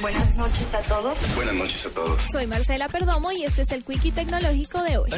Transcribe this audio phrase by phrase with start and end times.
[0.00, 1.18] Buenas noches a todos.
[1.34, 2.18] Buenas noches a todos.
[2.32, 5.10] Soy Marcela Perdomo y este es el Quickie Tecnológico de hoy.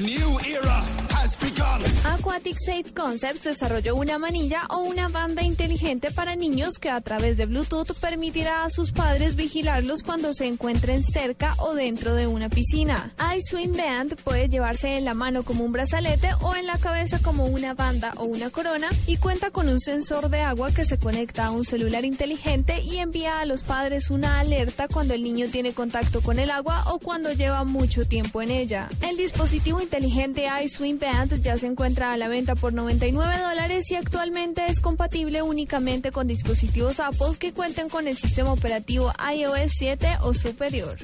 [2.05, 7.37] Aquatic Safe Concepts desarrolló una manilla o una banda inteligente para niños que a través
[7.37, 12.49] de Bluetooth permitirá a sus padres vigilarlos cuando se encuentren cerca o dentro de una
[12.49, 13.13] piscina.
[13.37, 17.47] iSwim Band puede llevarse en la mano como un brazalete o en la cabeza como
[17.47, 21.47] una banda o una corona y cuenta con un sensor de agua que se conecta
[21.47, 25.73] a un celular inteligente y envía a los padres una alerta cuando el niño tiene
[25.73, 28.89] contacto con el agua o cuando lleva mucho tiempo en ella.
[29.03, 33.95] El dispositivo inteligente iSwim Band ya se encuentra a la venta por 99 dólares y
[33.95, 40.09] actualmente es compatible únicamente con dispositivos Apple que cuenten con el sistema operativo iOS 7
[40.23, 40.97] o superior.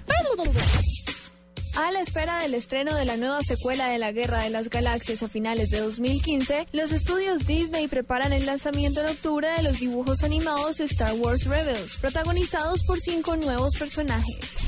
[1.78, 5.22] A la espera del estreno de la nueva secuela de la Guerra de las Galaxias
[5.22, 10.24] a finales de 2015, los estudios Disney preparan el lanzamiento en octubre de los dibujos
[10.24, 14.58] animados Star Wars Rebels, protagonizados por cinco nuevos personajes.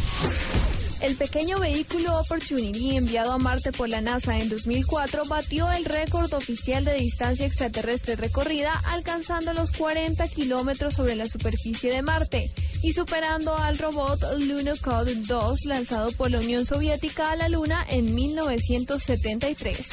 [1.00, 6.32] El pequeño vehículo Opportunity enviado a Marte por la NASA en 2004 batió el récord
[6.34, 12.92] oficial de distancia extraterrestre recorrida, alcanzando los 40 kilómetros sobre la superficie de Marte y
[12.92, 19.88] superando al robot Lunokhod 2 lanzado por la Unión Soviética a la Luna en 1973.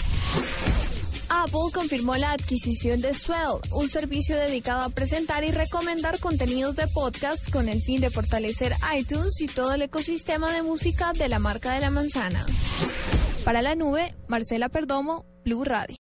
[1.43, 6.88] Apple confirmó la adquisición de Swell, un servicio dedicado a presentar y recomendar contenidos de
[6.88, 11.38] podcast con el fin de fortalecer iTunes y todo el ecosistema de música de la
[11.38, 12.45] marca de la manzana.
[13.45, 15.95] Para la nube, Marcela Perdomo, Blue Radio.